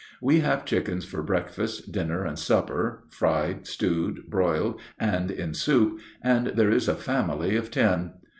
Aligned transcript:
We 0.19 0.39
have 0.39 0.65
chicken 0.65 0.99
for 1.01 1.21
breakfast, 1.21 1.91
dinner, 1.91 2.25
and 2.25 2.39
supper, 2.39 3.03
fried, 3.11 3.67
stewed, 3.67 4.27
broiled, 4.27 4.79
and 4.99 5.29
in 5.29 5.53
soup, 5.53 5.99
and 6.23 6.47
there 6.47 6.71
is 6.71 6.87
a 6.87 6.95
family 6.95 7.55
of 7.55 7.69
ten. 7.69 8.13